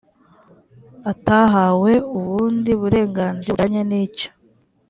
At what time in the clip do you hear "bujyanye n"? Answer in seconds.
3.63-3.91